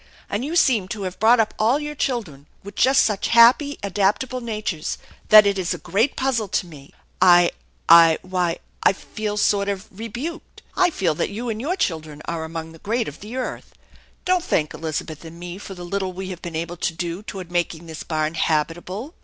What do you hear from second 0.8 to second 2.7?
to have brought up all your children